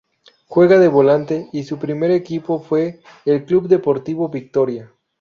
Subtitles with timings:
[0.47, 4.91] Juega de volante, y su primer equipo fue el Club Deportivo Victoria.